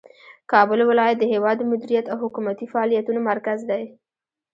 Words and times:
کابل 0.51 0.79
ولایت 0.89 1.17
د 1.19 1.23
هیواد 1.33 1.55
د 1.59 1.63
مدیریت 1.71 2.05
او 2.11 2.17
حکومتي 2.23 2.65
فعالیتونو 2.73 3.19
مرکز 3.29 3.59
دی. 3.69 3.83